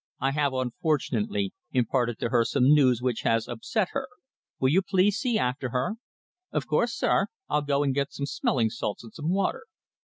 [0.19, 4.07] I have, unfortunately, imparted to her some news which has upset her.
[4.59, 5.97] Will you please see after her?"
[6.51, 7.27] "Of course, sir.
[7.47, 9.65] I'll go and get some smelling salts and some water."